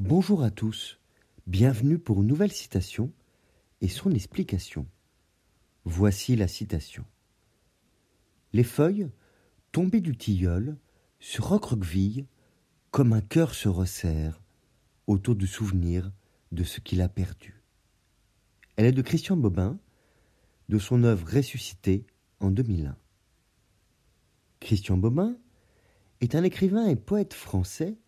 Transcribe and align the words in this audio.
Bonjour 0.00 0.42
à 0.42 0.50
tous, 0.50 0.98
bienvenue 1.46 1.98
pour 1.98 2.22
une 2.22 2.26
nouvelle 2.26 2.52
citation 2.52 3.12
et 3.82 3.88
son 3.88 4.12
explication. 4.12 4.86
Voici 5.84 6.36
la 6.36 6.48
citation. 6.48 7.04
Les 8.54 8.64
feuilles, 8.64 9.10
tombées 9.72 10.00
du 10.00 10.16
tilleul, 10.16 10.78
se 11.18 11.42
recroquevillent 11.42 12.24
comme 12.90 13.12
un 13.12 13.20
cœur 13.20 13.54
se 13.54 13.68
resserre 13.68 14.40
autour 15.06 15.34
du 15.34 15.46
souvenir 15.46 16.10
de 16.50 16.64
ce 16.64 16.80
qu'il 16.80 17.02
a 17.02 17.10
perdu. 17.10 17.62
Elle 18.76 18.86
est 18.86 18.92
de 18.92 19.02
Christian 19.02 19.36
Bobin, 19.36 19.78
de 20.70 20.78
son 20.78 21.04
œuvre 21.04 21.30
Ressuscité 21.30 22.06
en 22.40 22.50
2001. 22.50 22.96
Christian 24.60 24.96
Bobin 24.96 25.36
est 26.22 26.34
un 26.34 26.42
écrivain 26.42 26.86
et 26.86 26.96
poète 26.96 27.34
français 27.34 27.98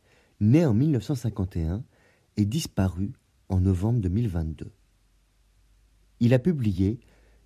né 0.43 0.67
en 0.67 0.75
1951 0.75 1.85
et 2.37 2.45
disparu 2.45 3.13
en 3.49 3.61
novembre 3.61 4.01
2022. 4.01 4.73
Il 6.19 6.35
a 6.35 6.41
publié 6.41 6.99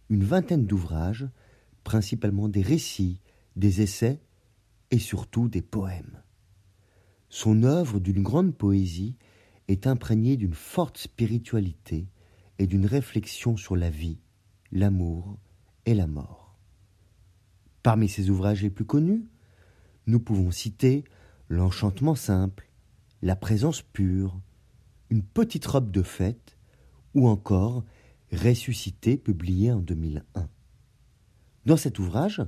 une 0.09 0.25
vingtaine 0.25 0.67
d'ouvrages, 0.67 1.29
principalement 1.85 2.49
des 2.49 2.63
récits, 2.63 3.21
des 3.55 3.83
essais 3.83 4.21
et 4.91 4.99
surtout 4.99 5.49
des 5.49 5.61
poèmes. 5.61 6.23
Son 7.29 7.65
œuvre 7.65 8.01
d'une 8.01 8.23
grande 8.23 8.55
poésie 8.55 9.17
est 9.69 9.87
imprégnée 9.87 10.39
d'une 10.39 10.55
forte 10.55 10.97
spiritualité 10.97 12.09
et 12.59 12.67
d'une 12.67 12.87
réflexion 12.87 13.59
sur 13.59 13.77
la 13.77 13.91
vie, 13.91 14.21
l'amour 14.73 15.39
et 15.85 15.95
la 15.95 16.07
mort. 16.07 16.57
Parmi 17.83 18.09
ses 18.09 18.31
ouvrages 18.31 18.63
les 18.63 18.71
plus 18.71 18.87
connus, 18.87 19.27
nous 20.07 20.21
pouvons 20.21 20.51
citer 20.51 21.05
L'enchantement 21.49 22.17
simple, 22.17 22.67
la 23.23 23.37
présence 23.37 23.83
pure, 23.83 24.41
une 25.11 25.23
petite 25.23 25.67
robe 25.67 25.91
de 25.91 26.03
fête, 26.03 26.57
ou 27.15 27.29
encore 27.29 27.85
Ressuscité, 28.33 29.17
publié 29.17 29.71
en 29.71 29.81
2001. 29.81 30.49
Dans 31.65 31.77
cet 31.77 32.01
ouvrage, 32.01 32.43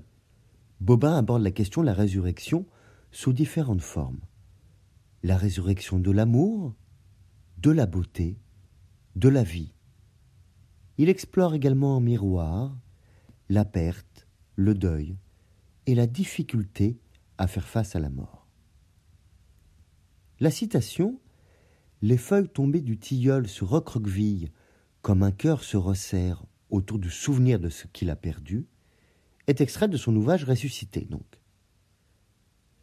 Bobin 0.80 1.16
aborde 1.16 1.42
la 1.42 1.52
question 1.52 1.82
de 1.82 1.86
la 1.86 1.94
résurrection 1.94 2.66
sous 3.12 3.32
différentes 3.32 3.80
formes. 3.80 4.20
La 5.22 5.36
résurrection 5.36 5.98
de 6.00 6.10
l'amour, 6.10 6.74
de 7.58 7.70
la 7.70 7.86
beauté, 7.86 8.38
de 9.16 9.28
la 9.28 9.42
vie. 9.42 9.72
Il 10.98 11.08
explore 11.08 11.54
également 11.54 11.96
en 11.96 12.00
miroir 12.00 12.76
la 13.48 13.64
perte, 13.64 14.26
le 14.56 14.74
deuil 14.74 15.16
et 15.86 15.94
la 15.94 16.06
difficulté 16.06 16.98
à 17.38 17.46
faire 17.46 17.66
face 17.66 17.96
à 17.96 18.00
la 18.00 18.10
mort. 18.10 18.37
La 20.40 20.52
citation 20.52 21.18
Les 22.00 22.16
feuilles 22.16 22.48
tombées 22.48 22.80
du 22.80 22.96
tilleul 22.96 23.48
se 23.48 23.64
recroquevillent 23.64 24.52
comme 25.02 25.24
un 25.24 25.32
cœur 25.32 25.64
se 25.64 25.76
resserre 25.76 26.44
autour 26.70 27.00
du 27.00 27.10
souvenir 27.10 27.58
de 27.58 27.68
ce 27.68 27.88
qu'il 27.88 28.08
a 28.08 28.14
perdu 28.14 28.68
est 29.48 29.60
extraite 29.60 29.90
de 29.90 29.96
son 29.96 30.14
ouvrage 30.14 30.44
Ressuscité, 30.44 31.06
donc. 31.10 31.40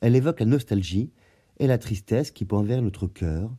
Elle 0.01 0.17
évoque 0.17 0.41
la 0.41 0.47
nostalgie 0.47 1.13
et 1.57 1.67
la 1.67 1.77
tristesse 1.77 2.29
qui 2.29 2.45
envers 2.51 2.81
notre 2.81 3.07
cœur 3.07 3.55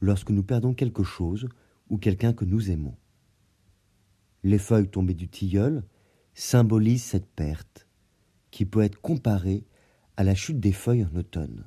lorsque 0.00 0.30
nous 0.30 0.42
perdons 0.42 0.72
quelque 0.72 1.02
chose 1.02 1.46
ou 1.90 1.98
quelqu'un 1.98 2.32
que 2.32 2.46
nous 2.46 2.70
aimons. 2.70 2.96
Les 4.42 4.58
feuilles 4.58 4.88
tombées 4.88 5.12
du 5.12 5.28
tilleul 5.28 5.84
symbolisent 6.32 7.04
cette 7.04 7.28
perte, 7.28 7.86
qui 8.50 8.64
peut 8.64 8.80
être 8.80 9.02
comparée 9.02 9.66
à 10.16 10.24
la 10.24 10.34
chute 10.34 10.60
des 10.60 10.72
feuilles 10.72 11.04
en 11.04 11.14
automne. 11.14 11.66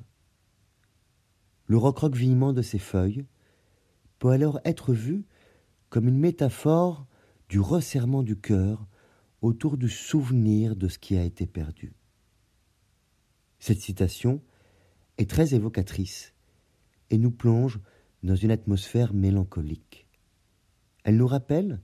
Le 1.68 1.76
recroquevillement 1.76 2.52
de 2.52 2.62
ces 2.62 2.78
feuilles 2.78 3.26
peut 4.18 4.30
alors 4.30 4.58
être 4.64 4.92
vu 4.92 5.24
comme 5.90 6.08
une 6.08 6.18
métaphore 6.18 7.06
du 7.48 7.60
resserrement 7.60 8.22
du 8.22 8.36
cœur 8.36 8.86
autour 9.42 9.76
du 9.76 9.88
souvenir 9.88 10.76
de 10.76 10.88
ce 10.88 10.98
qui 10.98 11.16
a 11.16 11.22
été 11.22 11.46
perdu. 11.46 11.92
Cette 13.58 13.80
citation 13.80 14.42
est 15.18 15.30
très 15.30 15.54
évocatrice 15.54 16.32
et 17.10 17.18
nous 17.18 17.30
plonge 17.30 17.80
dans 18.22 18.34
une 18.34 18.50
atmosphère 18.50 19.12
mélancolique. 19.12 20.06
Elle 21.04 21.16
nous 21.16 21.26
rappelle 21.26 21.80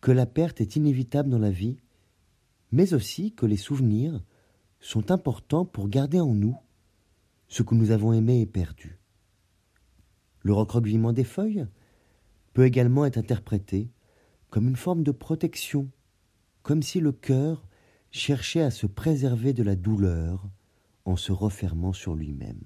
que 0.00 0.10
la 0.10 0.26
perte 0.26 0.60
est 0.60 0.76
inévitable 0.76 1.30
dans 1.30 1.38
la 1.38 1.50
vie, 1.50 1.78
mais 2.72 2.92
aussi 2.92 3.32
que 3.32 3.46
les 3.46 3.56
souvenirs 3.56 4.22
sont 4.80 5.10
importants 5.10 5.64
pour 5.64 5.88
garder 5.88 6.20
en 6.20 6.34
nous 6.34 6.56
ce 7.48 7.62
que 7.62 7.74
nous 7.74 7.92
avons 7.92 8.12
aimé 8.12 8.40
et 8.40 8.46
perdu. 8.46 8.98
Le 10.42 10.52
recroquevillement 10.52 11.12
des 11.12 11.24
feuilles 11.24 11.66
peut 12.52 12.64
également 12.64 13.04
être 13.04 13.18
interprété 13.18 13.90
comme 14.50 14.68
une 14.68 14.76
forme 14.76 15.02
de 15.02 15.12
protection, 15.12 15.88
comme 16.62 16.82
si 16.82 17.00
le 17.00 17.12
cœur 17.12 17.66
cherchait 18.10 18.62
à 18.62 18.70
se 18.70 18.86
préserver 18.86 19.52
de 19.52 19.62
la 19.62 19.76
douleur 19.76 20.48
en 21.04 21.16
se 21.16 21.32
refermant 21.32 21.92
sur 21.92 22.14
lui-même. 22.14 22.62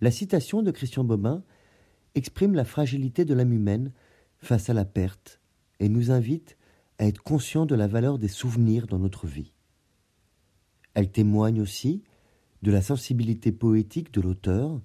La 0.00 0.10
citation 0.10 0.62
de 0.62 0.70
Christian 0.70 1.04
Bobin 1.04 1.42
exprime 2.14 2.54
la 2.54 2.64
fragilité 2.64 3.24
de 3.24 3.34
l'âme 3.34 3.52
humaine 3.52 3.92
face 4.38 4.70
à 4.70 4.74
la 4.74 4.84
perte 4.84 5.40
et 5.80 5.88
nous 5.88 6.10
invite 6.10 6.56
à 6.98 7.06
être 7.06 7.22
conscients 7.22 7.66
de 7.66 7.74
la 7.74 7.88
valeur 7.88 8.18
des 8.18 8.28
souvenirs 8.28 8.86
dans 8.86 8.98
notre 8.98 9.26
vie. 9.26 9.52
Elle 10.94 11.10
témoigne 11.10 11.60
aussi 11.60 12.04
de 12.62 12.70
la 12.70 12.82
sensibilité 12.82 13.50
poétique 13.50 14.12
de 14.12 14.20
l'auteur 14.20 14.80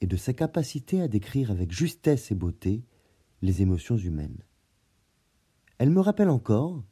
et 0.00 0.06
de 0.06 0.16
sa 0.16 0.32
capacité 0.32 1.00
à 1.00 1.08
décrire 1.08 1.50
avec 1.50 1.72
justesse 1.72 2.30
et 2.30 2.34
beauté 2.34 2.84
les 3.42 3.62
émotions 3.62 3.96
humaines. 3.96 4.42
Elle 5.78 5.90
me 5.90 6.00
rappelle 6.00 6.30
encore 6.30 6.82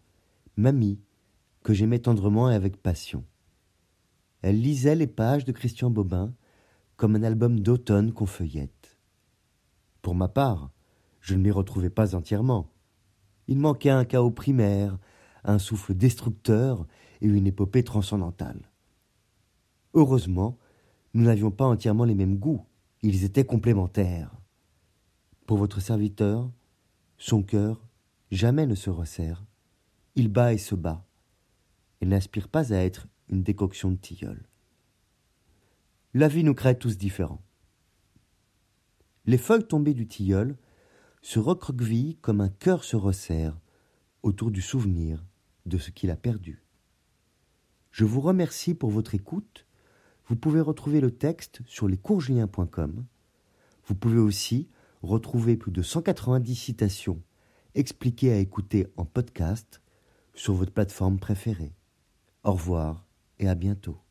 Mamie, 0.56 1.00
que 1.62 1.74
j'aimais 1.74 1.98
tendrement 1.98 2.50
et 2.50 2.54
avec 2.54 2.76
passion. 2.76 3.24
Elle 4.42 4.60
lisait 4.60 4.94
les 4.94 5.06
pages 5.06 5.44
de 5.44 5.52
Christian 5.52 5.90
Bobin 5.90 6.32
comme 6.96 7.16
un 7.16 7.22
album 7.22 7.60
d'automne 7.60 8.12
qu'on 8.12 8.26
feuillette. 8.26 8.96
Pour 10.02 10.14
ma 10.14 10.28
part, 10.28 10.70
je 11.20 11.34
ne 11.34 11.42
m'y 11.42 11.50
retrouvais 11.50 11.90
pas 11.90 12.14
entièrement. 12.14 12.72
Il 13.48 13.58
manquait 13.58 13.90
un 13.90 14.04
chaos 14.04 14.30
primaire, 14.30 14.98
un 15.44 15.58
souffle 15.58 15.94
destructeur 15.94 16.86
et 17.20 17.26
une 17.26 17.46
épopée 17.46 17.82
transcendantale. 17.82 18.70
Heureusement, 19.94 20.58
nous 21.14 21.24
n'avions 21.24 21.50
pas 21.50 21.64
entièrement 21.64 22.04
les 22.04 22.14
mêmes 22.14 22.36
goûts, 22.36 22.64
ils 23.02 23.24
étaient 23.24 23.44
complémentaires. 23.44 24.34
Pour 25.46 25.58
votre 25.58 25.80
serviteur, 25.80 26.50
son 27.18 27.42
cœur 27.42 27.86
jamais 28.30 28.66
ne 28.66 28.74
se 28.74 28.90
resserre. 28.90 29.44
Il 30.14 30.28
bat 30.28 30.52
et 30.52 30.58
se 30.58 30.74
bat, 30.74 31.06
et 32.00 32.06
n'aspire 32.06 32.48
pas 32.48 32.72
à 32.72 32.78
être 32.78 33.06
une 33.28 33.42
décoction 33.42 33.90
de 33.90 33.96
tilleul. 33.96 34.48
La 36.14 36.28
vie 36.28 36.44
nous 36.44 36.54
crée 36.54 36.78
tous 36.78 36.96
différents. 36.96 37.42
Les 39.26 39.38
feuilles 39.38 39.66
tombées 39.66 39.94
du 39.94 40.06
tilleul 40.06 40.56
se 41.20 41.38
recroquevillent 41.38 42.16
comme 42.22 42.40
un 42.40 42.48
cœur 42.48 42.84
se 42.84 42.96
resserre 42.96 43.58
autour 44.22 44.50
du 44.50 44.62
souvenir 44.62 45.24
de 45.66 45.78
ce 45.78 45.90
qu'il 45.90 46.10
a 46.10 46.16
perdu. 46.16 46.62
Je 47.90 48.04
vous 48.04 48.20
remercie 48.20 48.74
pour 48.74 48.90
votre 48.90 49.14
écoute 49.14 49.66
vous 50.28 50.36
pouvez 50.36 50.60
retrouver 50.60 51.00
le 51.00 51.10
texte 51.10 51.60
sur 51.66 51.88
lescoursjulien.com. 51.88 53.04
Vous 53.86 53.94
pouvez 53.94 54.18
aussi 54.18 54.68
retrouver 55.02 55.56
plus 55.56 55.70
de 55.70 55.82
190 55.82 56.54
citations 56.54 57.22
expliquées 57.74 58.32
à 58.32 58.38
écouter 58.38 58.86
en 58.96 59.04
podcast 59.04 59.82
sur 60.34 60.54
votre 60.54 60.72
plateforme 60.72 61.18
préférée. 61.18 61.74
Au 62.42 62.52
revoir 62.52 63.06
et 63.38 63.48
à 63.48 63.54
bientôt. 63.54 64.05